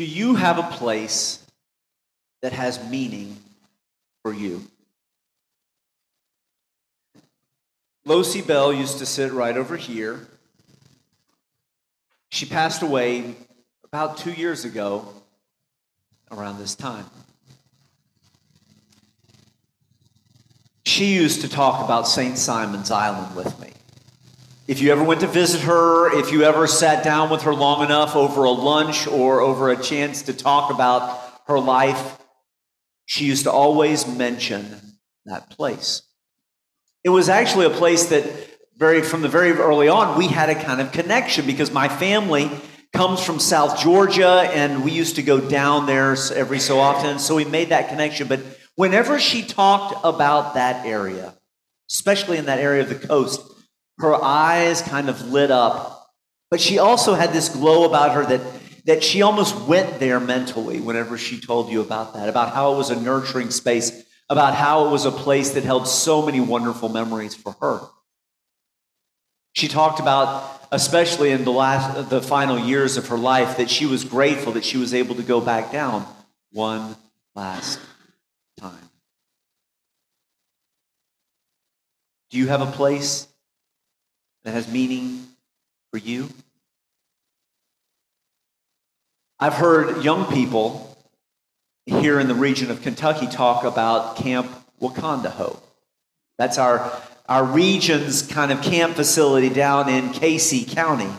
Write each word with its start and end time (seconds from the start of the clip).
Do 0.00 0.06
you 0.06 0.34
have 0.34 0.58
a 0.58 0.62
place 0.62 1.44
that 2.40 2.54
has 2.54 2.82
meaning 2.88 3.36
for 4.22 4.32
you? 4.32 4.62
Losie 8.06 8.40
Bell 8.40 8.72
used 8.72 8.96
to 9.00 9.04
sit 9.04 9.30
right 9.30 9.54
over 9.54 9.76
here. 9.76 10.26
She 12.30 12.46
passed 12.46 12.80
away 12.80 13.34
about 13.84 14.16
two 14.16 14.32
years 14.32 14.64
ago 14.64 15.06
around 16.30 16.58
this 16.58 16.74
time. 16.74 17.04
She 20.86 21.12
used 21.12 21.42
to 21.42 21.48
talk 21.50 21.84
about 21.84 22.08
St. 22.08 22.38
Simons 22.38 22.90
Island 22.90 23.36
with 23.36 23.60
me. 23.60 23.68
If 24.70 24.80
you 24.80 24.92
ever 24.92 25.02
went 25.02 25.22
to 25.22 25.26
visit 25.26 25.62
her, 25.62 26.16
if 26.16 26.30
you 26.30 26.44
ever 26.44 26.68
sat 26.68 27.02
down 27.02 27.28
with 27.28 27.42
her 27.42 27.52
long 27.52 27.84
enough 27.84 28.14
over 28.14 28.44
a 28.44 28.52
lunch 28.52 29.08
or 29.08 29.40
over 29.40 29.68
a 29.68 29.76
chance 29.76 30.22
to 30.22 30.32
talk 30.32 30.70
about 30.70 31.20
her 31.48 31.58
life, 31.58 32.20
she 33.04 33.24
used 33.24 33.46
to 33.46 33.50
always 33.50 34.06
mention 34.06 34.76
that 35.24 35.50
place. 35.50 36.02
It 37.02 37.08
was 37.08 37.28
actually 37.28 37.66
a 37.66 37.70
place 37.70 38.10
that 38.10 38.24
very 38.76 39.02
from 39.02 39.22
the 39.22 39.28
very 39.28 39.50
early 39.50 39.88
on 39.88 40.16
we 40.16 40.28
had 40.28 40.50
a 40.50 40.54
kind 40.54 40.80
of 40.80 40.92
connection 40.92 41.46
because 41.46 41.72
my 41.72 41.88
family 41.88 42.48
comes 42.92 43.20
from 43.20 43.40
South 43.40 43.80
Georgia 43.80 44.48
and 44.54 44.84
we 44.84 44.92
used 44.92 45.16
to 45.16 45.22
go 45.24 45.40
down 45.40 45.86
there 45.86 46.16
every 46.32 46.60
so 46.60 46.78
often 46.78 47.18
so 47.18 47.34
we 47.34 47.44
made 47.44 47.70
that 47.70 47.88
connection 47.88 48.28
but 48.28 48.38
whenever 48.76 49.18
she 49.18 49.42
talked 49.42 49.96
about 50.04 50.54
that 50.54 50.86
area 50.86 51.34
especially 51.90 52.38
in 52.38 52.46
that 52.46 52.60
area 52.60 52.82
of 52.82 52.88
the 52.88 52.94
coast 52.94 53.40
her 54.00 54.14
eyes 54.22 54.82
kind 54.82 55.08
of 55.08 55.30
lit 55.30 55.50
up 55.50 56.10
but 56.50 56.60
she 56.60 56.78
also 56.78 57.14
had 57.14 57.32
this 57.32 57.48
glow 57.48 57.84
about 57.84 58.14
her 58.14 58.24
that 58.24 58.40
that 58.86 59.04
she 59.04 59.22
almost 59.22 59.54
went 59.68 60.00
there 60.00 60.18
mentally 60.18 60.80
whenever 60.80 61.18
she 61.18 61.38
told 61.40 61.70
you 61.70 61.80
about 61.80 62.14
that 62.14 62.28
about 62.28 62.52
how 62.54 62.74
it 62.74 62.76
was 62.76 62.90
a 62.90 63.00
nurturing 63.00 63.50
space 63.50 64.04
about 64.30 64.54
how 64.54 64.86
it 64.86 64.90
was 64.90 65.04
a 65.04 65.10
place 65.10 65.50
that 65.50 65.64
held 65.64 65.88
so 65.88 66.24
many 66.24 66.40
wonderful 66.40 66.88
memories 66.88 67.34
for 67.34 67.56
her. 67.60 67.80
She 69.52 69.66
talked 69.66 69.98
about, 69.98 70.68
especially 70.70 71.32
in 71.32 71.44
the 71.44 71.50
last, 71.50 72.08
the 72.08 72.22
final 72.22 72.56
years 72.56 72.96
of 72.96 73.08
her 73.08 73.18
life, 73.18 73.56
that 73.56 73.68
she 73.68 73.86
was 73.86 74.04
grateful 74.04 74.52
that 74.52 74.64
she 74.64 74.76
was 74.78 74.94
able 74.94 75.16
to 75.16 75.24
go 75.24 75.40
back 75.40 75.72
down 75.72 76.06
one 76.52 76.94
last 77.34 77.80
time. 78.60 78.88
Do 82.30 82.38
you 82.38 82.46
have 82.46 82.60
a 82.60 82.70
place 82.70 83.26
that 84.44 84.52
has 84.52 84.70
meaning 84.70 85.26
for 85.90 85.98
you? 85.98 86.28
I've 89.38 89.54
heard 89.54 90.04
young 90.04 90.30
people 90.32 90.98
here 91.86 92.20
in 92.20 92.28
the 92.28 92.34
region 92.34 92.70
of 92.70 92.82
Kentucky 92.82 93.26
talk 93.26 93.64
about 93.64 94.16
Camp 94.16 94.50
Wakondaho. 94.80 95.58
That's 96.38 96.58
our, 96.58 96.92
our 97.28 97.44
region's 97.44 98.22
kind 98.22 98.52
of 98.52 98.62
camp 98.62 98.96
facility 98.96 99.48
down 99.48 99.88
in 99.88 100.10
Casey 100.10 100.64
County. 100.64 101.10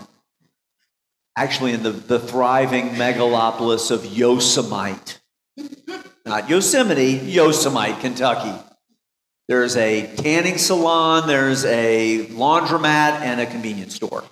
Actually, 1.35 1.73
in 1.73 1.83
the, 1.83 1.91
the 1.91 2.19
thriving 2.19 2.89
megalopolis 2.89 3.89
of 3.89 4.05
Yosemite. 4.05 5.15
Not 6.25 6.49
Yosemite, 6.49 7.13
Yosemite, 7.25 7.99
Kentucky. 8.01 8.53
There's 9.47 9.75
a 9.75 10.15
tanning 10.15 10.57
salon, 10.57 11.27
there's 11.27 11.65
a 11.65 12.27
laundromat, 12.27 13.21
and 13.21 13.41
a 13.41 13.45
convenience 13.45 13.95
store 13.95 14.23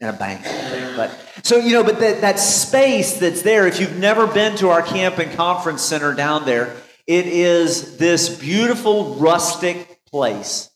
and 0.00 0.14
a 0.14 0.18
bank. 0.18 0.42
But 0.96 1.10
so 1.42 1.56
you 1.56 1.72
know, 1.72 1.84
but 1.84 2.00
that, 2.00 2.20
that 2.20 2.38
space 2.38 3.18
that's 3.18 3.42
there, 3.42 3.66
if 3.66 3.80
you've 3.80 3.98
never 3.98 4.26
been 4.26 4.56
to 4.56 4.70
our 4.70 4.82
camp 4.82 5.18
and 5.18 5.32
conference 5.36 5.82
center 5.82 6.14
down 6.14 6.46
there, 6.46 6.74
it 7.06 7.26
is 7.26 7.96
this 7.98 8.28
beautiful 8.38 9.16
rustic 9.16 10.04
place. 10.06 10.70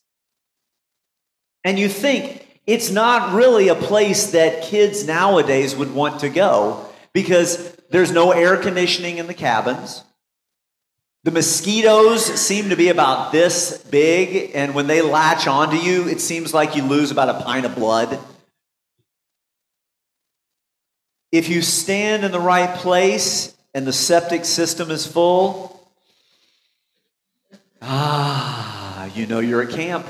And 1.65 1.79
you 1.79 1.89
think 1.89 2.61
it's 2.67 2.91
not 2.91 3.35
really 3.35 3.69
a 3.69 3.75
place 3.75 4.33
that 4.33 4.63
kids 4.63 5.07
nowadays 5.07 5.75
would 5.75 5.95
want 5.95 6.21
to 6.21 6.29
go 6.29 6.87
because 7.13 7.75
there's 7.91 8.13
no 8.13 8.33
air 8.33 8.57
conditioning 8.57 9.19
in 9.19 9.27
the 9.27 9.35
cabins. 9.35 10.05
The 11.29 11.35
mosquitoes 11.35 12.25
seem 12.25 12.71
to 12.71 12.75
be 12.75 12.89
about 12.89 13.33
this 13.33 13.77
big, 13.91 14.53
and 14.55 14.75
when 14.75 14.87
they 14.87 15.03
latch 15.03 15.47
onto 15.47 15.77
you, 15.77 16.09
it 16.09 16.23
seems 16.23 16.55
like 16.55 16.75
you 16.75 16.83
lose 16.83 17.11
about 17.11 17.29
a 17.29 17.45
pint 17.45 17.67
of 17.67 17.75
blood. 17.75 18.19
If 21.31 21.51
you 21.51 21.61
stand 21.61 22.25
in 22.25 22.33
the 22.33 22.41
right 22.41 22.75
place 22.79 23.55
and 23.75 23.87
the 23.87 23.93
septic 23.93 24.47
system 24.47 24.91
is 24.91 25.07
full, 25.07 25.87
ah, 27.83 29.11
you 29.15 29.27
know 29.27 29.41
you're 29.41 29.61
at 29.61 29.69
camp. 29.69 30.07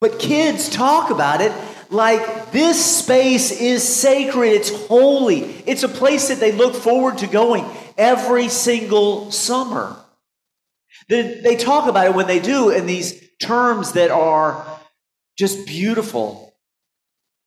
But 0.00 0.18
kids 0.18 0.68
talk 0.68 1.12
about 1.12 1.40
it 1.40 1.52
like 1.88 2.50
this 2.50 2.84
space 2.84 3.52
is 3.52 3.84
sacred, 3.84 4.48
it's 4.48 4.86
holy, 4.88 5.42
it's 5.66 5.84
a 5.84 5.88
place 5.88 6.30
that 6.30 6.40
they 6.40 6.50
look 6.50 6.74
forward 6.74 7.18
to 7.18 7.28
going 7.28 7.64
every 7.96 8.48
single 8.48 9.30
summer. 9.30 9.96
They, 11.08 11.56
talk 11.56 11.88
about 11.88 12.06
it 12.06 12.14
when 12.14 12.26
they 12.26 12.40
do 12.40 12.70
in 12.70 12.86
these 12.86 13.20
terms 13.40 13.92
that 13.92 14.10
are 14.10 14.64
just 15.36 15.66
beautiful 15.66 16.54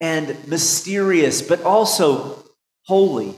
and 0.02 0.48
mysterious, 0.48 1.42
but 1.42 1.64
also 1.64 2.44
holy. 2.84 3.36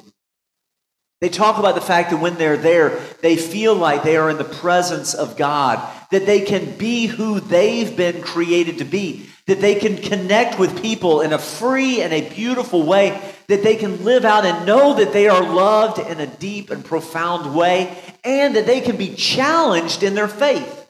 They 1.19 1.29
talk 1.29 1.57
about 1.57 1.73
the 1.73 1.81
fact 1.81 2.11
that 2.11 2.17
when 2.21 2.35
they're 2.35 2.57
there, 2.57 2.99
they 3.21 3.37
feel 3.37 3.73
like 3.73 4.03
they 4.03 4.17
are 4.17 4.29
in 4.29 4.37
the 4.37 4.43
presence 4.43 5.15
of 5.15 5.35
God, 5.35 5.81
that 6.11 6.27
they 6.27 6.41
can 6.41 6.77
be 6.77 7.07
who 7.07 7.39
they've 7.39 7.97
been 7.97 8.21
created 8.21 8.77
to 8.77 8.85
be, 8.85 9.27
that 9.47 9.59
they 9.59 9.75
can 9.75 9.97
connect 9.97 10.59
with 10.59 10.79
people 10.81 11.21
in 11.21 11.33
a 11.33 11.39
free 11.39 12.01
and 12.03 12.13
a 12.13 12.29
beautiful 12.29 12.83
way, 12.83 13.19
that 13.47 13.63
they 13.63 13.75
can 13.75 14.03
live 14.03 14.25
out 14.25 14.45
and 14.45 14.67
know 14.67 14.93
that 14.93 15.11
they 15.11 15.27
are 15.27 15.41
loved 15.41 15.97
in 15.97 16.19
a 16.19 16.27
deep 16.27 16.69
and 16.69 16.85
profound 16.85 17.55
way, 17.55 17.97
and 18.23 18.55
that 18.55 18.67
they 18.67 18.81
can 18.81 18.95
be 18.95 19.15
challenged 19.15 20.03
in 20.03 20.13
their 20.13 20.27
faith. 20.27 20.87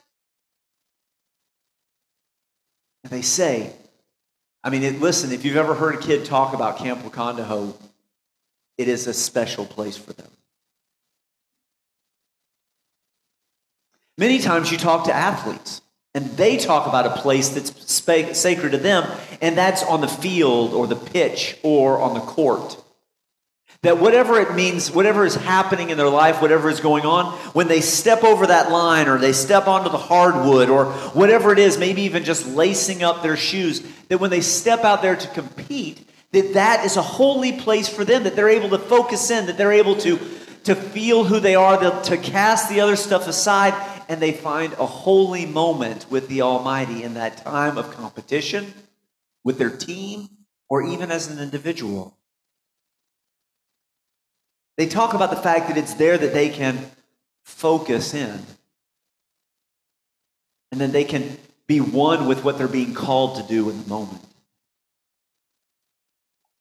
And 3.02 3.10
they 3.10 3.22
say, 3.22 3.72
I 4.62 4.68
mean, 4.68 5.00
listen, 5.00 5.32
if 5.32 5.46
you've 5.46 5.56
ever 5.56 5.72
heard 5.72 5.94
a 5.94 5.98
kid 5.98 6.26
talk 6.26 6.52
about 6.52 6.76
Camp 6.76 7.00
Wakondaho, 7.00 7.74
it 8.78 8.88
is 8.88 9.06
a 9.06 9.12
special 9.12 9.66
place 9.66 9.96
for 9.96 10.12
them. 10.12 10.30
Many 14.16 14.38
times 14.38 14.72
you 14.72 14.78
talk 14.78 15.04
to 15.04 15.12
athletes, 15.12 15.82
and 16.14 16.24
they 16.36 16.56
talk 16.56 16.88
about 16.88 17.06
a 17.06 17.20
place 17.20 17.50
that's 17.50 17.92
sacred 17.92 18.72
to 18.72 18.78
them, 18.78 19.08
and 19.40 19.56
that's 19.56 19.82
on 19.82 20.00
the 20.00 20.08
field 20.08 20.72
or 20.72 20.86
the 20.86 20.96
pitch 20.96 21.56
or 21.62 22.00
on 22.00 22.14
the 22.14 22.20
court. 22.20 22.76
That 23.82 23.98
whatever 23.98 24.40
it 24.40 24.56
means, 24.56 24.90
whatever 24.90 25.24
is 25.24 25.36
happening 25.36 25.90
in 25.90 25.98
their 25.98 26.08
life, 26.08 26.42
whatever 26.42 26.68
is 26.68 26.80
going 26.80 27.04
on, 27.04 27.26
when 27.52 27.68
they 27.68 27.80
step 27.80 28.24
over 28.24 28.48
that 28.48 28.72
line 28.72 29.06
or 29.06 29.18
they 29.18 29.32
step 29.32 29.68
onto 29.68 29.88
the 29.88 29.98
hardwood 29.98 30.68
or 30.68 30.86
whatever 31.12 31.52
it 31.52 31.60
is, 31.60 31.78
maybe 31.78 32.02
even 32.02 32.24
just 32.24 32.44
lacing 32.48 33.04
up 33.04 33.22
their 33.22 33.36
shoes, 33.36 33.80
that 34.08 34.18
when 34.18 34.30
they 34.30 34.40
step 34.40 34.82
out 34.82 35.00
there 35.00 35.14
to 35.14 35.28
compete, 35.28 36.07
that 36.32 36.54
that 36.54 36.84
is 36.84 36.96
a 36.96 37.02
holy 37.02 37.52
place 37.52 37.88
for 37.88 38.04
them, 38.04 38.24
that 38.24 38.36
they're 38.36 38.48
able 38.48 38.68
to 38.70 38.78
focus 38.78 39.30
in, 39.30 39.46
that 39.46 39.56
they're 39.56 39.72
able 39.72 39.96
to, 39.96 40.18
to 40.64 40.74
feel 40.74 41.24
who 41.24 41.40
they 41.40 41.54
are, 41.54 42.02
to 42.02 42.16
cast 42.16 42.68
the 42.68 42.80
other 42.80 42.96
stuff 42.96 43.26
aside, 43.26 43.74
and 44.08 44.20
they 44.20 44.32
find 44.32 44.72
a 44.74 44.86
holy 44.86 45.46
moment 45.46 46.06
with 46.10 46.28
the 46.28 46.42
Almighty 46.42 47.02
in 47.02 47.14
that 47.14 47.38
time 47.38 47.78
of 47.78 47.90
competition, 47.92 48.72
with 49.44 49.58
their 49.58 49.70
team, 49.70 50.28
or 50.68 50.82
even 50.82 51.10
as 51.10 51.28
an 51.28 51.38
individual. 51.38 52.14
They 54.76 54.86
talk 54.86 55.14
about 55.14 55.30
the 55.30 55.36
fact 55.36 55.68
that 55.68 55.76
it's 55.76 55.94
there 55.94 56.18
that 56.18 56.32
they 56.32 56.50
can 56.50 56.90
focus 57.44 58.14
in. 58.14 58.38
And 60.70 60.80
then 60.80 60.92
they 60.92 61.04
can 61.04 61.38
be 61.66 61.80
one 61.80 62.26
with 62.26 62.44
what 62.44 62.58
they're 62.58 62.68
being 62.68 62.94
called 62.94 63.36
to 63.36 63.42
do 63.42 63.70
in 63.70 63.82
the 63.82 63.88
moment. 63.88 64.22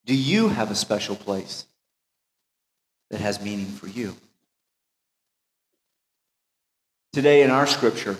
Do 0.08 0.16
you 0.16 0.48
have 0.48 0.72
a 0.72 0.76
special 0.76 1.18
place 1.18 1.66
that 3.10 3.20
has 3.20 3.42
meaning 3.42 3.66
for 3.66 3.88
you? 3.88 4.16
Today 7.12 7.44
in 7.44 7.50
our 7.50 7.68
scripture, 7.68 8.18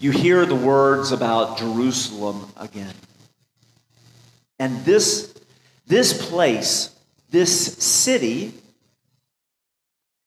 you 0.00 0.10
hear 0.10 0.44
the 0.44 0.54
words 0.54 1.10
about 1.10 1.56
Jerusalem 1.56 2.46
again. 2.58 2.92
And 4.58 4.84
this, 4.84 5.32
this 5.86 6.28
place, 6.28 6.94
this 7.30 7.78
city, 7.78 8.52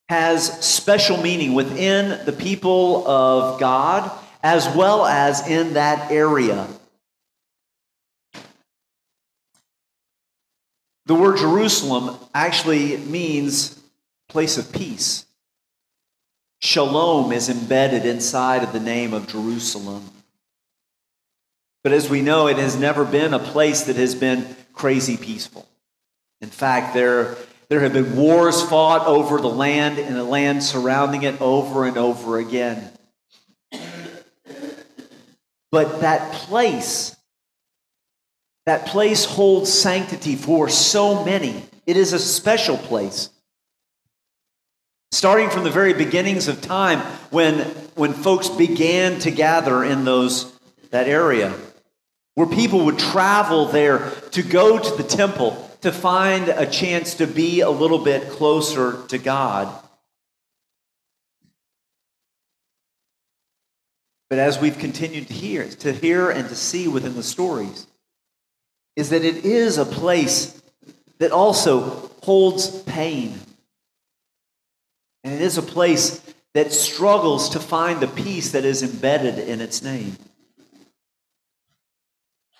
has 0.09 0.65
special 0.65 1.17
meaning 1.17 1.53
within 1.53 2.25
the 2.25 2.33
people 2.33 3.07
of 3.07 3.59
God 3.59 4.11
as 4.41 4.67
well 4.75 5.05
as 5.05 5.47
in 5.47 5.73
that 5.73 6.11
area. 6.11 6.67
The 11.05 11.15
word 11.15 11.37
Jerusalem 11.37 12.17
actually 12.33 12.97
means 12.97 13.79
place 14.27 14.57
of 14.57 14.71
peace. 14.71 15.25
Shalom 16.59 17.31
is 17.31 17.47
embedded 17.47 18.05
inside 18.05 18.63
of 18.63 18.73
the 18.73 18.79
name 18.79 19.13
of 19.13 19.27
Jerusalem. 19.27 20.09
But 21.83 21.93
as 21.93 22.09
we 22.09 22.21
know, 22.21 22.47
it 22.47 22.57
has 22.57 22.75
never 22.75 23.05
been 23.05 23.35
a 23.35 23.39
place 23.39 23.83
that 23.83 23.97
has 23.97 24.15
been 24.15 24.55
crazy 24.73 25.17
peaceful. 25.17 25.67
In 26.41 26.49
fact, 26.49 26.95
there, 26.95 27.35
there 27.69 27.81
have 27.81 27.93
been 27.93 28.15
wars 28.15 28.63
fought 28.63 29.05
over 29.05 29.39
the 29.39 29.47
land 29.47 29.99
and 29.99 30.15
the 30.15 30.23
land 30.23 30.63
surrounding 30.63 31.21
it 31.21 31.39
over 31.39 31.85
and 31.85 31.97
over 31.97 32.39
again. 32.39 32.91
But 35.71 36.01
that 36.01 36.33
place, 36.33 37.14
that 38.65 38.87
place 38.87 39.25
holds 39.25 39.71
sanctity 39.71 40.35
for 40.35 40.69
so 40.69 41.23
many. 41.23 41.63
It 41.85 41.97
is 41.97 42.13
a 42.13 42.19
special 42.19 42.77
place. 42.77 43.29
Starting 45.11 45.49
from 45.49 45.63
the 45.63 45.71
very 45.71 45.93
beginnings 45.93 46.47
of 46.47 46.61
time 46.61 46.99
when, 47.29 47.59
when 47.95 48.13
folks 48.13 48.49
began 48.49 49.19
to 49.19 49.31
gather 49.31 49.83
in 49.83 50.03
those, 50.03 50.51
that 50.89 51.07
area 51.07 51.53
where 52.35 52.47
people 52.47 52.85
would 52.85 52.99
travel 52.99 53.65
there 53.65 54.09
to 54.31 54.43
go 54.43 54.77
to 54.77 54.95
the 54.97 55.07
temple 55.07 55.69
to 55.81 55.91
find 55.91 56.49
a 56.49 56.65
chance 56.65 57.15
to 57.15 57.27
be 57.27 57.61
a 57.61 57.69
little 57.69 57.99
bit 57.99 58.29
closer 58.29 59.03
to 59.07 59.17
God. 59.17 59.73
But 64.29 64.39
as 64.39 64.59
we've 64.59 64.77
continued 64.77 65.27
to 65.27 65.33
hear, 65.33 65.65
to 65.65 65.93
hear 65.93 66.29
and 66.29 66.49
to 66.49 66.55
see 66.55 66.87
within 66.87 67.15
the 67.15 67.23
stories, 67.23 67.87
is 68.95 69.09
that 69.09 69.23
it 69.23 69.45
is 69.45 69.77
a 69.77 69.85
place 69.85 70.61
that 71.19 71.31
also 71.31 72.09
holds 72.23 72.81
pain. 72.83 73.37
And 75.23 75.33
it 75.33 75.41
is 75.41 75.57
a 75.57 75.61
place 75.61 76.21
that 76.53 76.71
struggles 76.71 77.49
to 77.49 77.59
find 77.59 77.99
the 77.99 78.07
peace 78.07 78.51
that 78.51 78.63
is 78.63 78.83
embedded 78.83 79.39
in 79.39 79.59
its 79.59 79.81
name. 79.81 80.15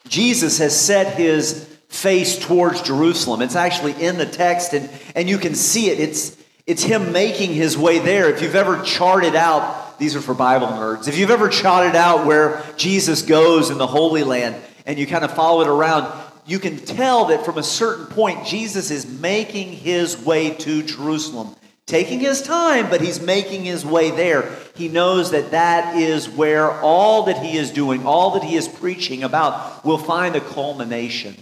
Jesus 0.08 0.58
has 0.60 0.80
set 0.80 1.16
his 1.16 1.66
face 1.88 2.38
towards 2.38 2.82
Jerusalem. 2.82 3.42
It's 3.42 3.56
actually 3.56 3.94
in 4.04 4.18
the 4.18 4.26
text, 4.26 4.74
and, 4.74 4.90
and 5.16 5.30
you 5.30 5.38
can 5.38 5.56
see 5.56 5.90
it. 5.90 6.00
It's, 6.00 6.36
it's 6.68 6.84
him 6.84 7.12
making 7.12 7.54
his 7.54 7.78
way 7.78 8.00
there. 8.00 8.30
If 8.30 8.42
you've 8.42 8.56
ever 8.56 8.84
charted 8.84 9.36
out, 9.36 9.98
these 9.98 10.16
are 10.16 10.22
for 10.22 10.34
Bible 10.34 10.68
nerds, 10.68 11.08
if 11.08 11.18
you've 11.18 11.32
ever 11.32 11.48
charted 11.48 11.96
out 11.96 12.26
where 12.26 12.64
Jesus 12.76 13.22
goes 13.22 13.70
in 13.70 13.78
the 13.78 13.88
Holy 13.88 14.24
Land 14.24 14.56
and 14.86 15.00
you 15.00 15.08
kind 15.08 15.24
of 15.24 15.34
follow 15.34 15.62
it 15.62 15.68
around, 15.68 16.25
you 16.46 16.60
can 16.60 16.78
tell 16.78 17.26
that 17.26 17.46
from 17.46 17.58
a 17.58 17.64
certain 17.64 18.06
point, 18.08 18.46
Jesus 18.46 18.92
is 18.92 19.06
making 19.08 19.72
his 19.72 20.18
way 20.18 20.52
to 20.56 20.84
Jerusalem 20.84 21.56
taking 21.86 22.20
his 22.20 22.42
time, 22.42 22.90
but 22.90 23.02
he's 23.02 23.22
making 23.22 23.64
his 23.64 23.86
way 23.86 24.12
there. 24.12 24.52
He 24.76 24.88
knows 24.88 25.32
that 25.32 25.52
that 25.52 25.96
is 25.96 26.30
where 26.30 26.72
all 26.72 27.24
that 27.24 27.44
he 27.44 27.58
is 27.58 27.72
doing, 27.72 28.06
all 28.06 28.32
that 28.32 28.44
he 28.44 28.56
is 28.56 28.68
preaching 28.68 29.24
about, 29.24 29.86
will 29.86 29.98
find 29.98 30.36
a 30.36 30.42
culmination. 30.42 31.36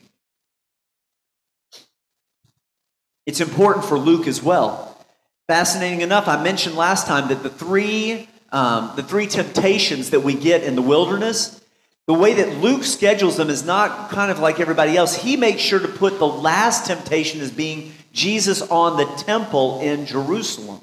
It's 3.25 3.39
important 3.39 3.85
for 3.85 3.97
Luke 3.97 4.27
as 4.27 4.44
well. 4.44 4.89
Fascinating 5.47 6.01
enough, 6.01 6.27
I 6.27 6.41
mentioned 6.44 6.75
last 6.75 7.07
time 7.07 7.29
that 7.29 7.41
the 7.41 7.50
three, 7.50 8.27
um, 8.51 8.91
the 8.97 9.03
three 9.03 9.27
temptations 9.27 10.09
that 10.09 10.21
we 10.21 10.33
get 10.33 10.63
in 10.63 10.75
the 10.75 10.81
wilderness, 10.81 11.61
the 12.07 12.13
way 12.13 12.33
that 12.33 12.57
Luke 12.57 12.83
schedules 12.83 13.38
them 13.38 13.50
is 13.50 13.63
not 13.63 14.09
kind 14.09 14.29
of 14.31 14.39
like 14.39 14.59
everybody 14.59 14.97
else. 14.97 15.15
He 15.15 15.38
makes 15.38 15.61
sure 15.61 15.79
to 15.79 15.88
put 15.88 16.19
the 16.19 16.27
last 16.27 16.85
temptation 16.85 17.39
as 17.39 17.51
being 17.51 17.94
Jesus 18.11 18.61
on 18.61 18.97
the 18.97 19.05
temple 19.23 19.79
in 19.79 20.05
Jerusalem. 20.05 20.81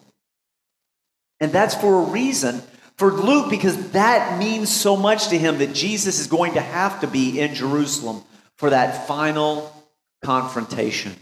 And 1.39 1.53
that's 1.53 1.75
for 1.75 2.03
a 2.03 2.11
reason. 2.11 2.63
For 2.97 3.13
Luke, 3.13 3.51
because 3.51 3.93
that 3.93 4.39
means 4.39 4.71
so 4.71 4.97
much 4.97 5.29
to 5.29 5.39
him 5.39 5.59
that 5.59 5.75
Jesus 5.75 6.21
is 6.21 6.27
going 6.27 6.55
to 6.55 6.61
have 6.61 7.01
to 7.01 7.07
be 7.07 7.41
in 7.41 7.55
Jerusalem 7.55 8.23
for 8.57 8.71
that 8.71 9.07
final 9.07 9.75
confrontation. 10.23 11.15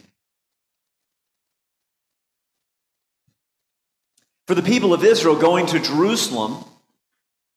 For 4.47 4.55
the 4.55 4.62
people 4.62 4.95
of 4.95 5.05
Israel, 5.05 5.37
going 5.37 5.67
to 5.67 5.79
Jerusalem 5.79 6.65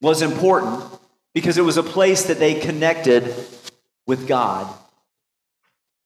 was 0.01 0.21
important 0.21 0.83
because 1.33 1.57
it 1.57 1.63
was 1.63 1.77
a 1.77 1.83
place 1.83 2.23
that 2.25 2.39
they 2.39 2.55
connected 2.55 3.33
with 4.07 4.27
God. 4.27 4.73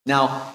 Now, 0.05 0.53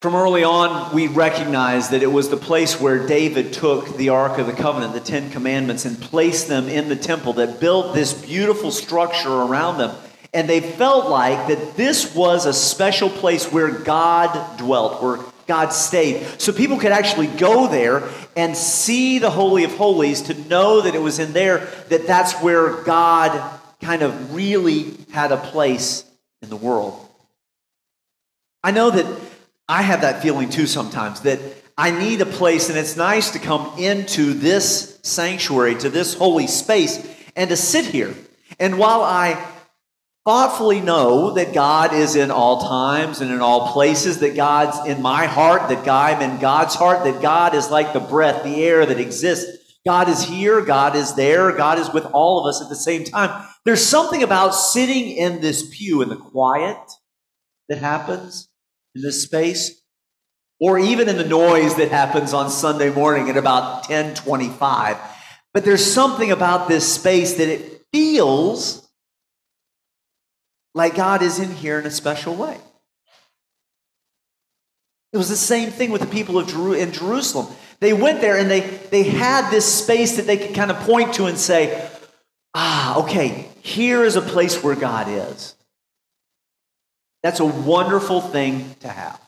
from 0.00 0.14
early 0.14 0.44
on, 0.44 0.94
we 0.94 1.06
recognize 1.08 1.88
that 1.88 2.02
it 2.02 2.12
was 2.12 2.28
the 2.28 2.36
place 2.36 2.78
where 2.78 3.06
David 3.06 3.54
took 3.54 3.96
the 3.96 4.10
Ark 4.10 4.38
of 4.38 4.46
the 4.46 4.52
Covenant, 4.52 4.92
the 4.92 5.00
Ten 5.00 5.30
Commandments, 5.30 5.86
and 5.86 5.98
placed 5.98 6.46
them 6.46 6.68
in 6.68 6.88
the 6.88 6.96
temple 6.96 7.32
that 7.34 7.58
built 7.58 7.94
this 7.94 8.12
beautiful 8.12 8.70
structure 8.70 9.32
around 9.32 9.78
them. 9.78 9.96
And 10.34 10.46
they 10.46 10.60
felt 10.60 11.08
like 11.08 11.48
that 11.48 11.76
this 11.76 12.14
was 12.14 12.44
a 12.44 12.52
special 12.52 13.08
place 13.08 13.50
where 13.50 13.70
God 13.70 14.58
dwelt, 14.58 15.02
where 15.02 15.20
God 15.46 15.70
stayed. 15.70 16.26
So 16.38 16.52
people 16.52 16.78
could 16.78 16.92
actually 16.92 17.28
go 17.28 17.66
there 17.66 18.06
and 18.36 18.54
see 18.54 19.18
the 19.18 19.30
Holy 19.30 19.64
of 19.64 19.74
Holies 19.74 20.22
to 20.22 20.34
know 20.48 20.82
that 20.82 20.94
it 20.94 21.00
was 21.00 21.18
in 21.18 21.32
there, 21.32 21.66
that 21.88 22.06
that's 22.06 22.34
where 22.42 22.82
God 22.82 23.60
kind 23.84 24.02
of 24.02 24.34
really 24.34 24.94
had 25.12 25.30
a 25.30 25.36
place 25.36 26.04
in 26.42 26.48
the 26.48 26.56
world. 26.56 26.98
I 28.62 28.70
know 28.70 28.90
that 28.90 29.06
I 29.68 29.82
have 29.82 30.00
that 30.00 30.22
feeling 30.22 30.48
too 30.48 30.66
sometimes 30.66 31.20
that 31.20 31.38
I 31.76 31.90
need 31.90 32.20
a 32.20 32.26
place, 32.26 32.70
and 32.70 32.78
it's 32.78 32.96
nice 32.96 33.32
to 33.32 33.38
come 33.38 33.78
into 33.78 34.32
this 34.32 34.98
sanctuary, 35.02 35.74
to 35.76 35.90
this 35.90 36.14
holy 36.14 36.46
space, 36.46 37.06
and 37.36 37.50
to 37.50 37.56
sit 37.56 37.86
here. 37.86 38.14
And 38.58 38.78
while 38.78 39.02
I 39.02 39.44
thoughtfully 40.24 40.80
know 40.80 41.32
that 41.32 41.52
God 41.52 41.92
is 41.92 42.16
in 42.16 42.30
all 42.30 42.62
times 42.62 43.20
and 43.20 43.30
in 43.30 43.40
all 43.40 43.72
places, 43.72 44.20
that 44.20 44.36
God's 44.36 44.88
in 44.88 45.02
my 45.02 45.26
heart, 45.26 45.68
that 45.68 45.86
I'm 45.86 46.22
in 46.22 46.40
God's 46.40 46.74
heart, 46.74 47.04
that 47.04 47.20
God 47.20 47.54
is 47.54 47.70
like 47.70 47.92
the 47.92 48.00
breath, 48.00 48.44
the 48.44 48.64
air 48.64 48.86
that 48.86 49.00
exists. 49.00 49.63
God 49.86 50.08
is 50.08 50.24
here, 50.24 50.62
God 50.62 50.96
is 50.96 51.14
there, 51.14 51.52
God 51.52 51.78
is 51.78 51.92
with 51.92 52.06
all 52.06 52.40
of 52.40 52.46
us 52.46 52.62
at 52.62 52.68
the 52.68 52.76
same 52.76 53.04
time. 53.04 53.46
There's 53.64 53.84
something 53.84 54.22
about 54.22 54.50
sitting 54.50 55.10
in 55.10 55.40
this 55.40 55.68
pew 55.76 56.00
in 56.02 56.08
the 56.08 56.16
quiet 56.16 56.78
that 57.68 57.78
happens 57.78 58.48
in 58.94 59.02
this 59.02 59.22
space, 59.22 59.82
or 60.60 60.78
even 60.78 61.08
in 61.08 61.16
the 61.16 61.28
noise 61.28 61.74
that 61.76 61.90
happens 61.90 62.32
on 62.32 62.48
Sunday 62.48 62.90
morning 62.90 63.28
at 63.28 63.36
about 63.36 63.88
1025. 63.88 64.96
But 65.52 65.64
there's 65.64 65.84
something 65.84 66.30
about 66.30 66.68
this 66.68 66.94
space 66.94 67.34
that 67.34 67.48
it 67.48 67.82
feels 67.92 68.88
like 70.74 70.96
God 70.96 71.22
is 71.22 71.38
in 71.38 71.52
here 71.52 71.78
in 71.78 71.86
a 71.86 71.90
special 71.90 72.34
way. 72.34 72.58
It 75.14 75.16
was 75.16 75.28
the 75.28 75.36
same 75.36 75.70
thing 75.70 75.92
with 75.92 76.00
the 76.00 76.08
people 76.08 76.40
of 76.40 76.48
Jeru- 76.48 76.72
in 76.72 76.90
Jerusalem. 76.90 77.46
They 77.78 77.92
went 77.92 78.20
there 78.20 78.36
and 78.36 78.50
they, 78.50 78.60
they 78.90 79.04
had 79.04 79.48
this 79.48 79.64
space 79.64 80.16
that 80.16 80.26
they 80.26 80.36
could 80.36 80.56
kind 80.56 80.72
of 80.72 80.76
point 80.80 81.14
to 81.14 81.26
and 81.26 81.38
say, 81.38 81.88
ah, 82.52 82.98
okay, 83.04 83.48
here 83.62 84.02
is 84.02 84.16
a 84.16 84.20
place 84.20 84.60
where 84.60 84.74
God 84.74 85.06
is. 85.08 85.54
That's 87.22 87.38
a 87.38 87.44
wonderful 87.44 88.22
thing 88.22 88.74
to 88.80 88.88
have. 88.88 89.20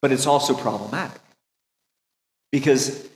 But 0.00 0.10
it's 0.10 0.26
also 0.26 0.54
problematic 0.54 1.20
because 2.50 3.06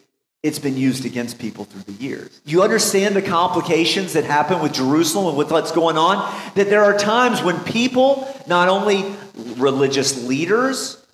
it's 0.42 0.58
been 0.58 0.76
used 0.76 1.06
against 1.06 1.38
people 1.38 1.64
through 1.64 1.92
the 1.92 2.04
years. 2.04 2.40
You 2.44 2.62
understand 2.62 3.16
the 3.16 3.22
complications 3.22 4.12
that 4.12 4.24
happen 4.24 4.60
with 4.60 4.74
Jerusalem 4.74 5.28
and 5.28 5.36
with 5.36 5.50
what's 5.50 5.72
going 5.72 5.96
on? 5.96 6.16
That 6.54 6.68
there 6.68 6.84
are 6.84 6.96
times 6.96 7.42
when 7.42 7.58
people, 7.60 8.32
not 8.46 8.68
only 8.68 9.16
religious 9.58 10.25
leaders, 10.25 11.04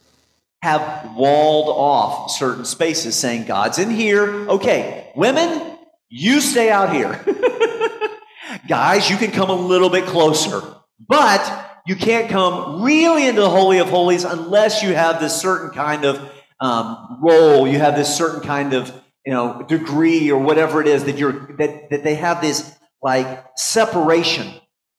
have 0.62 1.14
walled 1.16 1.68
off 1.68 2.30
certain 2.30 2.64
spaces 2.64 3.16
saying, 3.16 3.46
God's 3.46 3.78
in 3.78 3.90
here. 3.90 4.49
Okay, 4.49 5.11
women, 5.16 5.76
you 6.08 6.40
stay 6.40 6.70
out 6.70 6.94
here. 6.94 7.20
Guys, 8.68 9.11
you 9.11 9.16
can 9.16 9.32
come 9.32 9.50
a 9.50 9.54
little 9.54 9.90
bit 9.90 10.04
closer. 10.04 10.62
But 11.08 11.80
you 11.87 11.96
can't 11.96 12.30
come 12.30 12.82
really 12.82 13.26
into 13.26 13.40
the 13.40 13.50
Holy 13.50 13.78
of 13.78 13.88
Holies 13.88 14.25
unless 14.25 14.82
you 14.82 14.94
have 14.94 15.20
this 15.20 15.40
certain 15.40 15.70
kind 15.70 16.04
of 16.04 16.32
um, 16.61 17.18
role, 17.20 17.66
you 17.66 17.78
have 17.78 17.96
this 17.96 18.16
certain 18.16 18.40
kind 18.40 18.72
of 18.72 18.92
you 19.26 19.32
know 19.32 19.64
degree 19.68 20.30
or 20.30 20.40
whatever 20.40 20.80
it 20.80 20.87
is 20.87 21.04
that 21.04 21.16
you're 21.18 21.54
that, 21.56 21.90
that 21.90 22.04
they 22.04 22.14
have 22.14 22.40
this 22.40 22.76
like 23.02 23.44
separation. 23.56 24.49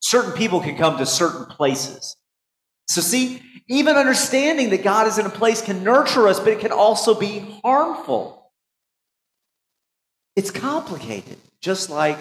Certain 0.01 0.33
people 0.33 0.59
can 0.59 0.75
come 0.75 0.97
to 0.97 1.05
certain 1.05 1.45
places. 1.45 2.17
So 2.93 3.01
see, 3.01 3.41
even 3.67 3.95
understanding 3.95 4.69
that 4.69 4.83
God 4.83 5.07
is 5.07 5.17
in 5.17 5.25
a 5.25 5.29
place 5.29 5.63
can 5.63 5.83
nurture 5.83 6.27
us, 6.27 6.39
but 6.39 6.49
it 6.49 6.59
can 6.59 6.71
also 6.71 7.19
be 7.19 7.39
harmful. 7.63 8.51
It's 10.35 10.51
complicated, 10.51 11.37
just 11.59 11.89
like 11.89 12.19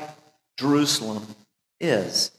Jerusalem 0.58 1.26
is. 1.78 2.30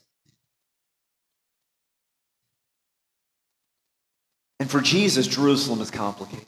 And 4.59 4.67
for 4.67 4.81
Jesus, 4.81 5.27
Jerusalem 5.27 5.81
is 5.81 5.91
complicated. 5.91 6.47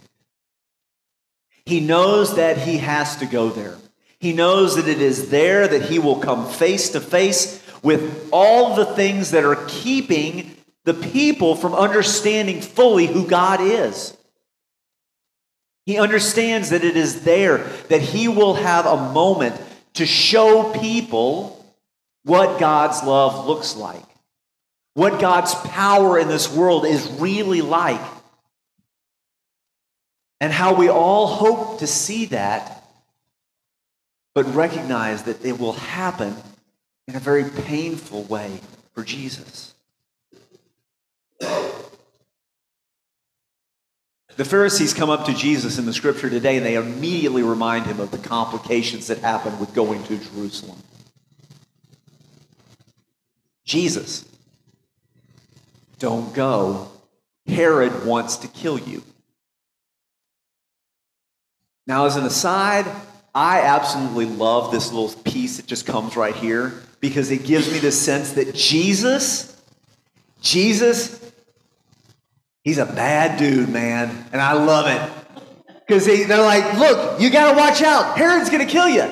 He 1.68 1.82
knows 1.82 2.36
that 2.38 2.58
he 2.58 2.80
has 2.80 3.18
to 3.18 3.27
go 3.27 3.50
there. 3.50 3.75
He 4.18 4.34
knows 4.34 4.75
that 4.77 4.88
it 4.88 5.01
is 5.01 5.30
there 5.30 5.68
that 5.68 5.84
he 5.84 6.00
will 6.00 6.18
come 6.18 6.50
face 6.50 6.89
to 6.89 7.00
face 7.00 7.63
with 7.84 8.27
all 8.32 8.74
the 8.74 8.86
things 8.86 9.30
that 9.32 9.44
are 9.44 9.63
keeping 9.68 10.55
the 10.86 10.94
people 10.94 11.56
from 11.56 11.74
understanding 11.74 12.62
fully 12.62 13.08
who 13.08 13.27
God 13.27 13.60
is. 13.60 14.15
He 15.86 15.98
understands 15.98 16.70
that 16.70 16.84
it 16.84 16.96
is 16.96 17.24
there 17.24 17.58
that 17.89 18.01
he 18.01 18.27
will 18.27 18.56
have 18.56 18.86
a 18.86 19.12
moment 19.12 19.60
to 19.96 20.06
show 20.06 20.74
people 20.74 21.63
what 22.24 22.60
God's 22.60 23.04
love 23.04 23.46
looks 23.46 23.75
like, 23.75 24.06
what 24.94 25.20
God's 25.20 25.54
power 25.54 26.18
in 26.18 26.27
this 26.27 26.51
world 26.51 26.86
is 26.86 27.08
really 27.20 27.62
like, 27.62 28.01
and 30.42 30.51
how 30.51 30.74
we 30.74 30.89
all 30.89 31.27
hope 31.27 31.80
to 31.80 31.88
see 31.88 32.25
that, 32.25 32.84
but 34.34 34.56
recognize 34.56 35.24
that 35.24 35.46
it 35.46 35.60
will 35.60 35.74
happen 35.74 36.36
in 37.08 37.15
a 37.15 37.20
very 37.20 37.46
painful 37.48 38.24
way 38.24 38.60
for 38.94 39.04
Jesus. 39.04 39.75
The 41.39 41.86
Pharisees 44.44 44.94
come 44.94 45.10
up 45.10 45.25
to 45.25 45.34
Jesus 45.34 45.77
in 45.77 45.86
the 45.86 45.94
scripture 45.94 46.30
today 46.30 46.58
and 46.58 46.65
they 46.65 46.75
immediately 46.75 47.42
remind 47.42 47.86
him 47.86 48.00
of 48.00 48.12
the 48.12 48.18
complications 48.18 49.08
that 49.08 49.20
happened 49.20 49.60
with 49.60 49.74
going 49.74 50.04
to 50.04 50.18
Jerusalem. 50.18 50.77
Jesus, 53.63 54.25
don't 56.00 56.34
go. 56.34 56.89
Herod 57.48 58.06
wants 58.06 58.38
to 58.38 58.48
kill 58.48 58.77
you. 58.77 59.04
Now, 61.88 62.06
as 62.06 62.15
an 62.15 62.25
aside, 62.25 62.86
I 63.34 63.62
absolutely 63.62 64.25
love 64.25 64.72
this 64.72 64.92
little 64.92 65.12
piece 65.24 65.58
that 65.58 65.68
just 65.68 65.86
comes 65.86 66.15
right 66.15 66.36
here 66.36 66.74
because 67.00 67.32
it 67.32 67.46
gives 67.46 67.72
me 67.72 67.80
the 67.80 67.92
sense 67.92 68.34
that 68.34 68.56
Jesus, 68.56 69.55
Jesus 70.46 71.25
He's 72.66 72.80
a 72.80 72.86
bad 72.88 73.38
dude, 73.38 73.70
man, 73.70 74.25
and 74.34 74.42
I 74.42 74.54
love 74.54 74.88
it. 74.88 75.78
Because 75.88 76.08
they're 76.08 76.42
like, 76.42 76.80
look, 76.80 77.22
you 77.22 77.30
got 77.30 77.52
to 77.52 77.58
watch 77.58 77.84
out. 77.84 78.18
Herod's 78.18 78.50
going 78.50 78.66
to 78.66 78.72
kill 78.72 78.90
you. 78.90 79.04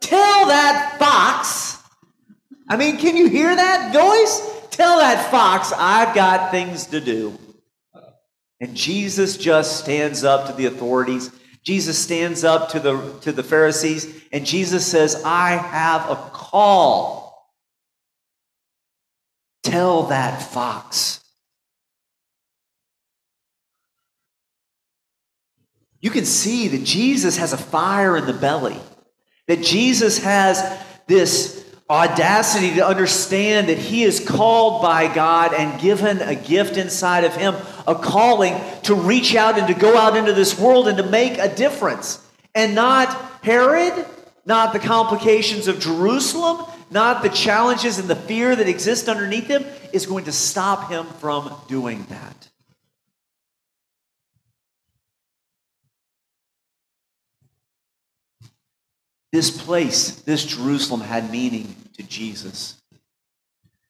Tell 0.00 0.46
that 0.46 0.96
fox. 0.98 1.78
I 2.70 2.78
mean, 2.78 2.96
can 2.96 3.18
you 3.18 3.28
hear 3.28 3.54
that 3.54 3.92
voice? 3.92 4.68
Tell 4.70 4.96
that 4.96 5.30
fox, 5.30 5.74
I've 5.76 6.14
got 6.14 6.50
things 6.50 6.86
to 6.86 7.02
do. 7.02 7.38
And 8.62 8.74
Jesus 8.74 9.36
just 9.36 9.80
stands 9.80 10.24
up 10.24 10.46
to 10.46 10.54
the 10.54 10.64
authorities. 10.64 11.30
Jesus 11.62 11.98
stands 11.98 12.44
up 12.44 12.70
to 12.70 12.80
the, 12.80 13.18
to 13.20 13.30
the 13.30 13.42
Pharisees, 13.42 14.24
and 14.32 14.46
Jesus 14.46 14.86
says, 14.86 15.22
I 15.22 15.50
have 15.50 16.08
a 16.08 16.16
call. 16.32 17.21
Tell 19.72 20.02
that 20.04 20.42
fox. 20.42 21.22
you 26.02 26.10
can 26.10 26.26
see 26.26 26.68
that 26.68 26.84
Jesus 26.84 27.38
has 27.38 27.54
a 27.54 27.56
fire 27.56 28.16
in 28.18 28.26
the 28.26 28.34
belly, 28.34 28.76
that 29.46 29.62
Jesus 29.62 30.18
has 30.18 30.78
this 31.06 31.64
audacity 31.88 32.74
to 32.74 32.86
understand 32.86 33.68
that 33.68 33.78
he 33.78 34.02
is 34.02 34.20
called 34.20 34.82
by 34.82 35.12
God 35.14 35.54
and 35.54 35.80
given 35.80 36.20
a 36.20 36.34
gift 36.34 36.76
inside 36.76 37.24
of 37.24 37.34
him, 37.36 37.54
a 37.86 37.94
calling 37.94 38.60
to 38.82 38.94
reach 38.94 39.34
out 39.36 39.58
and 39.58 39.68
to 39.68 39.74
go 39.74 39.96
out 39.96 40.16
into 40.16 40.32
this 40.32 40.58
world 40.58 40.88
and 40.88 40.98
to 40.98 41.04
make 41.04 41.38
a 41.38 41.54
difference. 41.54 42.22
And 42.54 42.74
not 42.74 43.08
Herod, 43.42 44.04
not 44.44 44.72
the 44.72 44.80
complications 44.80 45.68
of 45.68 45.78
Jerusalem, 45.78 46.66
not 46.92 47.22
the 47.22 47.28
challenges 47.28 47.98
and 47.98 48.08
the 48.08 48.14
fear 48.14 48.54
that 48.54 48.68
exist 48.68 49.08
underneath 49.08 49.46
him, 49.46 49.64
is 49.92 50.06
going 50.06 50.24
to 50.26 50.32
stop 50.32 50.90
him 50.90 51.06
from 51.18 51.52
doing 51.66 52.06
that. 52.10 52.48
This 59.32 59.50
place, 59.50 60.16
this 60.22 60.44
Jerusalem, 60.44 61.00
had 61.00 61.30
meaning 61.30 61.74
to 61.94 62.02
Jesus 62.02 62.80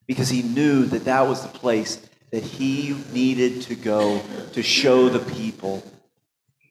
because 0.06 0.28
he 0.28 0.42
knew 0.42 0.84
that 0.86 1.04
that 1.06 1.22
was 1.22 1.42
the 1.42 1.58
place 1.58 2.00
that 2.30 2.44
he 2.44 2.96
needed 3.12 3.62
to 3.62 3.74
go 3.74 4.22
to 4.52 4.62
show 4.62 5.08
the 5.08 5.18
people 5.34 5.82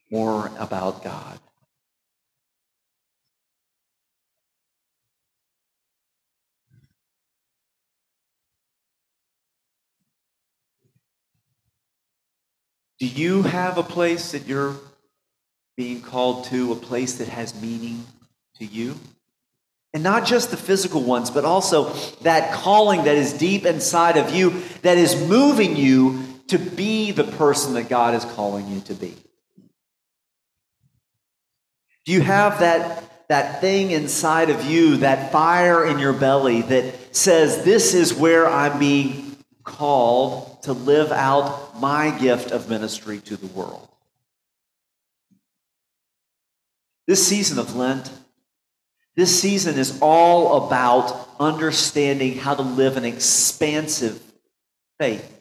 more 0.10 0.50
about 0.58 1.04
God. 1.04 1.40
Do 13.02 13.08
you 13.08 13.42
have 13.42 13.78
a 13.78 13.84
place 13.84 14.32
that 14.32 14.48
you're 14.48 14.78
being 15.76 16.02
called 16.02 16.46
to, 16.46 16.72
a 16.72 16.76
place 16.76 17.16
that 17.16 17.28
has 17.28 17.62
meaning? 17.62 18.06
to 18.62 18.66
you. 18.68 18.96
And 19.94 20.04
not 20.04 20.26
just 20.26 20.52
the 20.52 20.58
physical 20.58 21.02
ones, 21.02 21.30
but 21.32 21.44
also 21.44 21.90
that 22.22 22.54
calling 22.54 23.04
that 23.04 23.18
is 23.18 23.34
deep 23.34 23.66
inside 23.66 24.16
of 24.16 24.34
you 24.34 24.62
that 24.84 24.98
is 24.98 25.28
moving 25.28 25.76
you 25.76 26.24
to 26.48 26.58
be 26.58 27.12
the 27.12 27.24
person 27.24 27.74
that 27.74 27.90
God 27.90 28.14
is 28.14 28.24
calling 28.24 28.68
you 28.68 28.80
to 28.82 28.94
be. 28.94 29.16
Do 32.06 32.14
you 32.14 32.22
have 32.22 32.60
that, 32.60 33.28
that 33.28 33.62
thing 33.62 33.92
inside 33.92 34.50
of 34.50 34.64
you, 34.66 34.98
that 34.98 35.32
fire 35.32 35.86
in 35.86 36.00
your 36.00 36.14
belly 36.14 36.62
that 36.62 37.16
says, 37.16 37.66
This 37.66 37.94
is 37.94 38.14
where 38.14 38.48
I'm 38.48 38.80
being 38.80 39.31
called 39.72 40.64
to 40.64 40.74
live 40.74 41.12
out 41.12 41.80
my 41.80 42.18
gift 42.20 42.52
of 42.52 42.70
ministry 42.70 43.20
to 43.20 43.38
the 43.38 43.48
world? 43.48 43.88
This 47.08 47.26
season 47.26 47.60
of 47.60 47.76
Lent, 47.76 48.12
this 49.16 49.42
season 49.42 49.78
is 49.78 50.00
all 50.02 50.66
about 50.66 51.30
understanding 51.40 52.38
how 52.38 52.56
to 52.56 52.62
live 52.62 52.98
an 52.98 53.06
expansive 53.06 54.22
faith. 55.00 55.40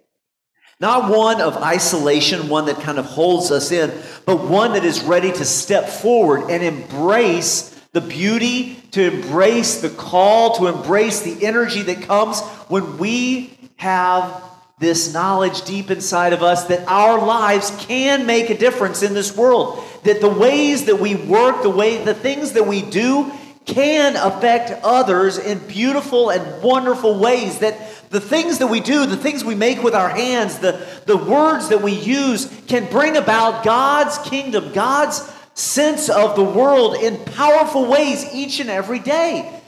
Not 0.80 1.10
one 1.10 1.40
of 1.42 1.58
isolation, 1.58 2.48
one 2.48 2.64
that 2.66 2.80
kind 2.80 2.98
of 2.98 3.04
holds 3.04 3.50
us 3.50 3.70
in, 3.70 3.92
but 4.24 4.48
one 4.48 4.72
that 4.72 4.84
is 4.84 5.02
ready 5.02 5.30
to 5.30 5.44
step 5.44 5.88
forward 5.88 6.50
and 6.50 6.62
embrace 6.62 7.70
the 7.92 8.00
beauty, 8.00 8.76
to 8.92 9.12
embrace 9.12 9.82
the 9.82 9.90
call, 9.90 10.56
to 10.56 10.68
embrace 10.68 11.20
the 11.20 11.44
energy 11.44 11.82
that 11.82 12.02
comes 12.02 12.40
when 12.68 12.96
we 12.98 13.59
have 13.80 14.42
this 14.78 15.14
knowledge 15.14 15.62
deep 15.62 15.90
inside 15.90 16.34
of 16.34 16.42
us 16.42 16.64
that 16.64 16.86
our 16.86 17.18
lives 17.18 17.70
can 17.80 18.26
make 18.26 18.50
a 18.50 18.56
difference 18.56 19.02
in 19.02 19.14
this 19.14 19.34
world. 19.34 19.82
That 20.04 20.20
the 20.20 20.28
ways 20.28 20.84
that 20.84 21.00
we 21.00 21.14
work, 21.14 21.62
the 21.62 21.70
way 21.70 22.04
the 22.04 22.12
things 22.12 22.52
that 22.52 22.66
we 22.66 22.82
do 22.82 23.32
can 23.64 24.16
affect 24.16 24.70
others 24.84 25.38
in 25.38 25.66
beautiful 25.66 26.28
and 26.28 26.62
wonderful 26.62 27.18
ways. 27.18 27.60
That 27.60 27.78
the 28.10 28.20
things 28.20 28.58
that 28.58 28.66
we 28.66 28.80
do, 28.80 29.06
the 29.06 29.16
things 29.16 29.44
we 29.44 29.54
make 29.54 29.82
with 29.82 29.94
our 29.94 30.10
hands, 30.10 30.58
the, 30.58 30.86
the 31.06 31.16
words 31.16 31.70
that 31.70 31.80
we 31.80 31.92
use 31.92 32.46
can 32.66 32.90
bring 32.90 33.16
about 33.16 33.64
God's 33.64 34.18
kingdom, 34.28 34.74
God's 34.74 35.26
sense 35.54 36.10
of 36.10 36.36
the 36.36 36.44
world 36.44 36.96
in 36.96 37.16
powerful 37.16 37.86
ways 37.86 38.26
each 38.34 38.60
and 38.60 38.68
every 38.68 38.98
day. 38.98 39.59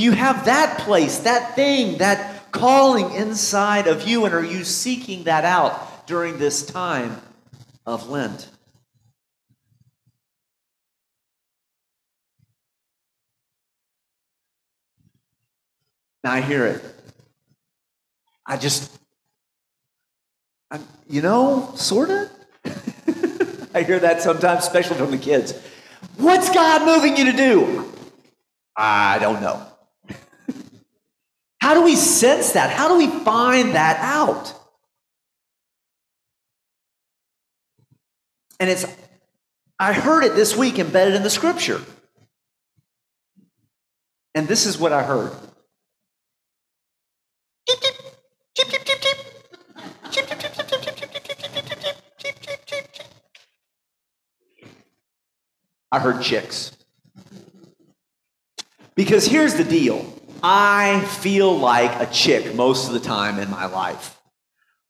Do 0.00 0.04
you 0.04 0.12
have 0.12 0.46
that 0.46 0.78
place, 0.78 1.18
that 1.18 1.54
thing, 1.54 1.98
that 1.98 2.50
calling 2.52 3.12
inside 3.12 3.86
of 3.86 4.08
you, 4.08 4.24
and 4.24 4.32
are 4.32 4.42
you 4.42 4.64
seeking 4.64 5.24
that 5.24 5.44
out 5.44 6.06
during 6.06 6.38
this 6.38 6.64
time 6.64 7.20
of 7.84 8.08
Lent? 8.08 8.48
Now 16.24 16.32
I 16.32 16.40
hear 16.40 16.64
it. 16.64 16.82
I 18.46 18.56
just, 18.56 18.90
I'm, 20.70 20.82
you 21.10 21.20
know, 21.20 21.72
sort 21.76 22.08
of. 22.08 22.30
I 23.74 23.82
hear 23.82 23.98
that 23.98 24.22
sometimes, 24.22 24.62
especially 24.62 24.96
from 24.96 25.10
the 25.10 25.18
kids. 25.18 25.52
What's 26.16 26.48
God 26.48 26.86
moving 26.86 27.18
you 27.18 27.30
to 27.30 27.36
do? 27.36 27.92
I 28.74 29.18
don't 29.18 29.42
know. 29.42 29.66
How 31.60 31.74
do 31.74 31.82
we 31.82 31.94
sense 31.94 32.52
that? 32.52 32.70
How 32.70 32.88
do 32.88 32.96
we 32.96 33.06
find 33.06 33.74
that 33.74 33.98
out? 34.00 34.54
And 38.58 38.68
it's, 38.68 38.86
I 39.78 39.92
heard 39.92 40.24
it 40.24 40.34
this 40.34 40.56
week 40.56 40.78
embedded 40.78 41.14
in 41.14 41.22
the 41.22 41.30
scripture. 41.30 41.80
And 44.34 44.48
this 44.48 44.66
is 44.66 44.78
what 44.78 44.92
I 44.92 45.02
heard. 45.02 45.32
I 55.92 55.98
heard 55.98 56.22
chicks. 56.22 56.72
Because 58.94 59.26
here's 59.26 59.54
the 59.54 59.64
deal 59.64 60.19
I 60.42 61.00
feel 61.20 61.56
like 61.56 62.00
a 62.00 62.10
chick 62.12 62.54
most 62.54 62.88
of 62.88 62.94
the 62.94 63.00
time 63.00 63.38
in 63.38 63.50
my 63.50 63.66
life, 63.66 64.18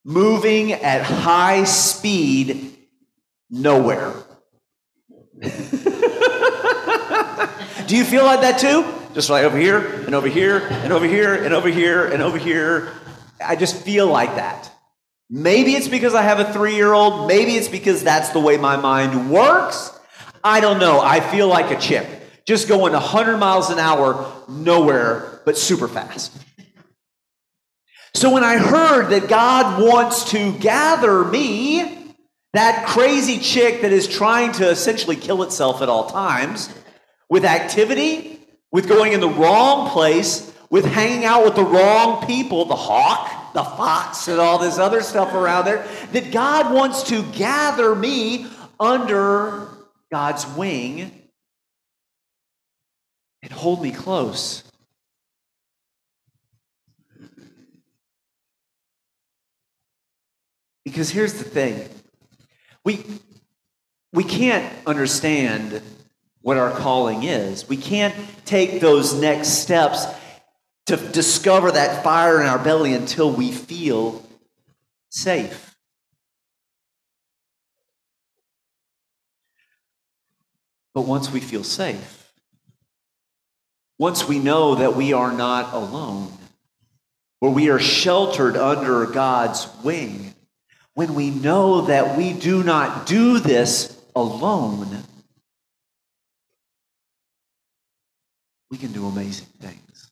moving 0.04 0.72
at 0.72 1.02
high 1.02 1.64
speed 1.64 2.76
nowhere. 3.50 4.14
Do 7.86 7.96
you 7.96 8.04
feel 8.04 8.24
like 8.24 8.42
that 8.42 8.58
too? 8.60 8.84
Just 9.14 9.30
like 9.30 9.44
over 9.44 9.58
here 9.58 9.78
and 10.04 10.14
over 10.14 10.28
here 10.28 10.58
and 10.58 10.92
over 10.92 11.06
here 11.06 11.34
and 11.34 11.52
over 11.52 11.68
here 11.68 12.06
and 12.06 12.22
over 12.22 12.38
here. 12.38 12.92
I 13.44 13.56
just 13.56 13.82
feel 13.82 14.06
like 14.06 14.36
that. 14.36 14.70
Maybe 15.28 15.72
it's 15.72 15.88
because 15.88 16.14
I 16.14 16.22
have 16.22 16.40
a 16.40 16.52
three 16.52 16.76
year 16.76 16.92
old. 16.92 17.26
Maybe 17.26 17.52
it's 17.52 17.68
because 17.68 18.04
that's 18.04 18.30
the 18.30 18.40
way 18.40 18.56
my 18.56 18.76
mind 18.76 19.30
works. 19.30 19.98
I 20.44 20.60
don't 20.60 20.78
know. 20.78 21.00
I 21.00 21.20
feel 21.20 21.48
like 21.48 21.76
a 21.76 21.80
chick, 21.80 22.06
just 22.50 22.66
going 22.66 22.92
100 22.92 23.36
miles 23.36 23.70
an 23.70 23.78
hour, 23.78 24.28
nowhere, 24.48 25.40
but 25.44 25.56
super 25.56 25.86
fast. 25.86 26.36
So 28.12 28.34
when 28.34 28.42
I 28.42 28.56
heard 28.58 29.10
that 29.10 29.28
God 29.28 29.80
wants 29.80 30.32
to 30.32 30.50
gather 30.58 31.24
me, 31.24 32.12
that 32.52 32.88
crazy 32.88 33.38
chick 33.38 33.82
that 33.82 33.92
is 33.92 34.08
trying 34.08 34.50
to 34.54 34.68
essentially 34.68 35.14
kill 35.14 35.44
itself 35.44 35.80
at 35.80 35.88
all 35.88 36.10
times, 36.10 36.74
with 37.28 37.44
activity, 37.44 38.40
with 38.72 38.88
going 38.88 39.12
in 39.12 39.20
the 39.20 39.28
wrong 39.28 39.88
place, 39.88 40.52
with 40.70 40.84
hanging 40.84 41.24
out 41.24 41.44
with 41.44 41.54
the 41.54 41.62
wrong 41.62 42.26
people, 42.26 42.64
the 42.64 42.74
hawk, 42.74 43.52
the 43.54 43.62
fox, 43.62 44.26
and 44.26 44.40
all 44.40 44.58
this 44.58 44.76
other 44.76 45.02
stuff 45.02 45.34
around 45.34 45.66
there, 45.66 45.86
that 46.10 46.32
God 46.32 46.74
wants 46.74 47.04
to 47.04 47.22
gather 47.30 47.94
me 47.94 48.46
under 48.80 49.68
God's 50.10 50.44
wing 50.56 51.12
and 53.50 53.58
hold 53.58 53.82
me 53.82 53.90
close. 53.90 54.62
Because 60.84 61.10
here's 61.10 61.34
the 61.34 61.44
thing 61.44 61.88
we, 62.84 63.04
we 64.12 64.24
can't 64.24 64.72
understand 64.86 65.82
what 66.40 66.56
our 66.56 66.70
calling 66.70 67.24
is. 67.24 67.68
We 67.68 67.76
can't 67.76 68.14
take 68.46 68.80
those 68.80 69.12
next 69.12 69.48
steps 69.48 70.06
to 70.86 70.96
discover 70.96 71.70
that 71.72 72.02
fire 72.02 72.40
in 72.40 72.46
our 72.46 72.58
belly 72.58 72.94
until 72.94 73.30
we 73.30 73.52
feel 73.52 74.24
safe. 75.10 75.76
But 80.94 81.02
once 81.02 81.30
we 81.30 81.40
feel 81.40 81.62
safe, 81.62 82.19
once 84.00 84.26
we 84.26 84.38
know 84.38 84.76
that 84.76 84.96
we 84.96 85.12
are 85.12 85.30
not 85.30 85.74
alone, 85.74 86.32
where 87.40 87.52
we 87.52 87.68
are 87.68 87.78
sheltered 87.78 88.56
under 88.56 89.04
God's 89.04 89.68
wing, 89.84 90.34
when 90.94 91.14
we 91.14 91.28
know 91.28 91.82
that 91.82 92.16
we 92.16 92.32
do 92.32 92.62
not 92.62 93.06
do 93.06 93.38
this 93.38 93.94
alone, 94.16 95.02
we 98.70 98.78
can 98.78 98.90
do 98.90 99.06
amazing 99.06 99.48
things. 99.60 100.10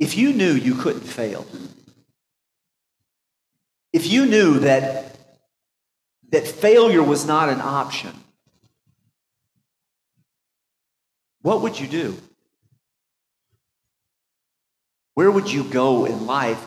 If 0.00 0.16
you 0.16 0.32
knew 0.32 0.52
you 0.52 0.74
couldn't 0.74 1.02
fail, 1.02 1.46
if 3.92 4.04
you 4.08 4.26
knew 4.26 4.58
that, 4.58 5.13
that 6.34 6.48
failure 6.48 7.00
was 7.00 7.24
not 7.24 7.48
an 7.48 7.60
option, 7.60 8.12
what 11.42 11.62
would 11.62 11.78
you 11.78 11.86
do? 11.86 12.16
Where 15.14 15.30
would 15.30 15.52
you 15.52 15.62
go 15.62 16.06
in 16.06 16.26
life? 16.26 16.60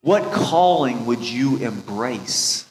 What 0.00 0.32
calling 0.32 1.04
would 1.04 1.20
you 1.20 1.58
embrace? 1.58 2.64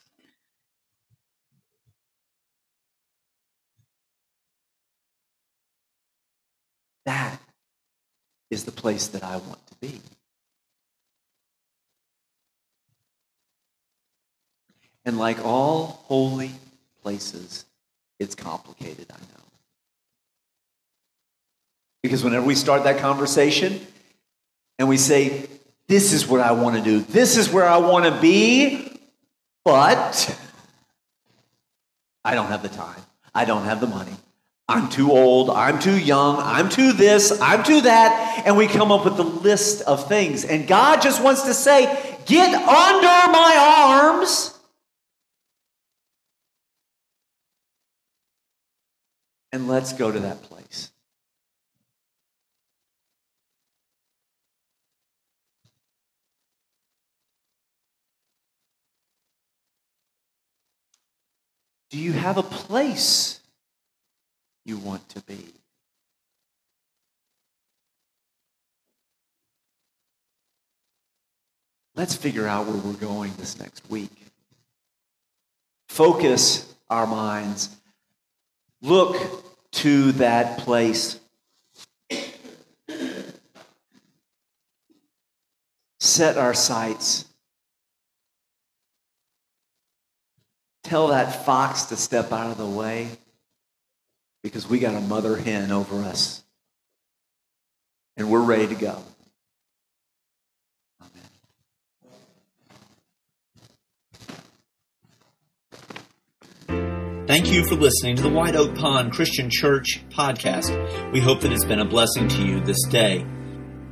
That 7.05 7.39
is 8.49 8.65
the 8.65 8.71
place 8.71 9.09
that 9.09 9.23
I 9.23 9.37
want 9.37 9.67
to 9.67 9.75
be. 9.75 10.01
And 15.05 15.17
like 15.17 15.43
all 15.43 16.03
holy 16.05 16.51
places, 17.01 17.65
it's 18.19 18.35
complicated, 18.35 19.07
I 19.11 19.17
know. 19.17 19.43
Because 22.03 22.23
whenever 22.23 22.45
we 22.45 22.55
start 22.55 22.83
that 22.83 22.99
conversation 22.99 23.85
and 24.77 24.87
we 24.87 24.97
say, 24.97 25.47
This 25.87 26.13
is 26.13 26.27
what 26.27 26.41
I 26.41 26.51
want 26.51 26.77
to 26.77 26.81
do, 26.81 26.99
this 26.99 27.37
is 27.37 27.49
where 27.49 27.65
I 27.65 27.77
want 27.77 28.05
to 28.05 28.21
be, 28.21 28.91
but 29.65 30.37
I 32.23 32.35
don't 32.35 32.47
have 32.47 32.61
the 32.61 32.69
time, 32.69 33.01
I 33.33 33.45
don't 33.45 33.63
have 33.63 33.81
the 33.81 33.87
money, 33.87 34.13
I'm 34.69 34.87
too 34.89 35.11
old, 35.11 35.49
I'm 35.49 35.79
too 35.79 35.97
young, 35.97 36.37
I'm 36.37 36.69
too 36.69 36.93
this, 36.93 37.39
I'm 37.41 37.63
too 37.63 37.81
that, 37.81 38.43
and 38.45 38.55
we 38.55 38.67
come 38.67 38.91
up 38.91 39.03
with 39.03 39.17
a 39.17 39.23
list 39.23 39.81
of 39.81 40.07
things. 40.07 40.45
And 40.45 40.67
God 40.67 41.01
just 41.01 41.23
wants 41.23 41.41
to 41.43 41.55
say, 41.55 41.85
Get 42.25 42.53
under 42.53 43.31
my 43.31 43.87
arms. 43.89 44.58
And 49.51 49.67
let's 49.67 49.93
go 49.93 50.11
to 50.11 50.19
that 50.19 50.43
place. 50.43 50.91
Do 61.89 61.97
you 61.97 62.13
have 62.13 62.37
a 62.37 62.43
place 62.43 63.39
you 64.69 64.77
want 64.77 65.07
to 65.09 65.21
be. 65.21 65.45
Let's 71.95 72.15
figure 72.15 72.47
out 72.47 72.67
where 72.67 72.77
we're 72.77 72.93
going 72.93 73.33
this 73.37 73.59
next 73.59 73.89
week. 73.89 74.11
Focus 75.89 76.73
our 76.89 77.07
minds. 77.07 77.75
Look 78.81 79.45
to 79.71 80.13
that 80.13 80.59
place. 80.59 81.19
Set 85.99 86.37
our 86.37 86.53
sights. 86.53 87.25
Tell 90.83 91.07
that 91.09 91.45
fox 91.45 91.83
to 91.83 91.95
step 91.95 92.31
out 92.31 92.51
of 92.51 92.57
the 92.57 92.65
way 92.65 93.09
because 94.41 94.67
we 94.67 94.79
got 94.79 94.95
a 94.95 95.01
mother 95.01 95.35
hen 95.35 95.71
over 95.71 96.03
us. 96.03 96.43
And 98.17 98.31
we're 98.31 98.41
ready 98.41 98.67
to 98.67 98.75
go. 98.75 99.03
Thank 107.29 107.51
you 107.51 107.63
for 107.63 107.75
listening 107.75 108.15
to 108.15 108.23
the 108.23 108.29
White 108.29 108.55
Oak 108.55 108.73
Pond 108.73 109.11
Christian 109.11 109.51
Church 109.51 110.01
podcast. 110.09 111.11
We 111.13 111.19
hope 111.19 111.41
that 111.41 111.51
it's 111.51 111.63
been 111.63 111.77
a 111.77 111.85
blessing 111.85 112.27
to 112.27 112.43
you 112.43 112.59
this 112.59 112.83
day. 112.89 113.19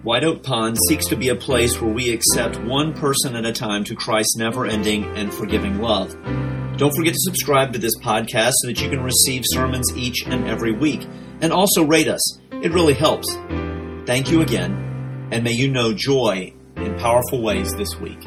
White 0.02 0.24
Oak 0.24 0.42
Pond 0.42 0.76
seeks 0.90 1.06
to 1.10 1.16
be 1.16 1.30
a 1.30 1.36
place 1.36 1.80
where 1.80 1.94
we 1.94 2.12
accept 2.12 2.60
one 2.62 2.96
person 2.96 3.36
at 3.36 3.46
a 3.46 3.52
time 3.52 3.84
to 3.84 3.96
Christ's 3.96 4.38
never 4.38 4.66
ending 4.66 5.04
and 5.16 5.32
forgiving 5.32 5.78
love. 5.78 6.18
Don't 6.78 6.96
forget 6.96 7.14
to 7.14 7.20
subscribe 7.20 7.74
to 7.74 7.80
this 7.80 7.96
podcast 8.00 8.54
so 8.54 8.70
that 8.70 8.82
you 8.82 8.90
can 8.90 9.04
receive 9.04 9.44
sermons 9.46 9.96
each 9.96 10.26
and 10.26 10.48
every 10.48 10.72
week. 10.72 11.08
And 11.40 11.54
also 11.54 11.86
rate 11.86 12.08
us. 12.08 12.40
It 12.64 12.74
really 12.74 12.96
helps. 12.96 13.32
Thank 14.08 14.32
you 14.32 14.42
again, 14.42 15.30
and 15.32 15.44
may 15.44 15.52
you 15.52 15.70
know 15.70 15.94
joy 15.94 16.56
in 16.78 16.98
powerful 16.98 17.44
ways 17.44 17.72
this 17.76 18.00
week. 18.00 18.26